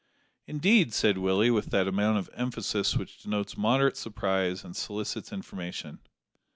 [0.47, 5.99] "Indeed," said Willie, with that amount of emphasis which denotes moderate surprise and solicits information.